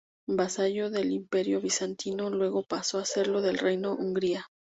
Vasallo 0.27 0.89
del 0.89 1.11
Imperio 1.11 1.61
Bizantino, 1.61 2.31
luego 2.31 2.63
pasó 2.63 2.97
a 2.97 3.05
serlo 3.05 3.39
del 3.39 3.59
Reino 3.59 3.95
de 3.95 4.01
Hungría. 4.01 4.47